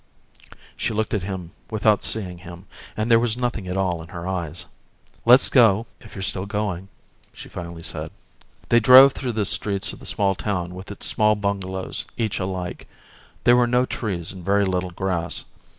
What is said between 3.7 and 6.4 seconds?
all in her eyes. "Let's go, if you're